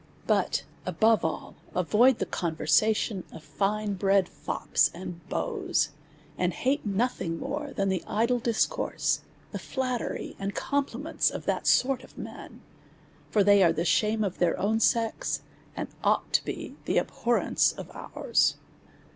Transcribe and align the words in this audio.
But, 0.25 0.63
above 0.83 1.23
all, 1.23 1.53
avoid 1.75 2.17
the 2.17 2.25
conversation 2.25 3.23
of 3.31 3.43
fine 3.43 3.93
bred 3.93 4.27
fops 4.27 4.89
and 4.95 5.19
beaux, 5.29 5.89
and 6.39 6.53
hate 6.55 6.83
nothing 6.83 7.37
mt)re 7.37 7.75
than 7.75 7.89
the 7.89 8.03
idle 8.07 8.39
discourse, 8.39 9.21
the 9.51 9.59
flattery 9.59 10.35
and 10.39 10.55
compliments 10.55 11.29
of 11.29 11.45
that 11.45 11.67
sort 11.67 12.03
of 12.03 12.17
men; 12.17 12.61
for 13.29 13.43
they 13.43 13.61
are 13.61 13.71
the 13.71 13.85
shame 13.85 14.23
of 14.23 14.39
their 14.39 14.57
own 14.59 14.79
sex, 14.79 15.43
and 15.75 15.87
ought 16.03 16.33
to 16.33 16.43
be 16.43 16.75
the 16.85 16.97
abhorrence 16.97 17.71
of 17.73 17.91
yours. 18.15 18.55